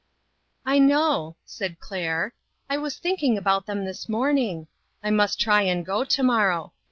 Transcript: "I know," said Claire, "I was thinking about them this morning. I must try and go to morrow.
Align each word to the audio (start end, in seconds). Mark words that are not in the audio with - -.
"I 0.65 0.79
know," 0.79 1.35
said 1.45 1.79
Claire, 1.79 2.33
"I 2.67 2.75
was 2.77 2.97
thinking 2.97 3.37
about 3.37 3.67
them 3.67 3.85
this 3.85 4.09
morning. 4.09 4.65
I 5.03 5.11
must 5.11 5.39
try 5.39 5.61
and 5.61 5.85
go 5.85 6.03
to 6.03 6.23
morrow. 6.23 6.73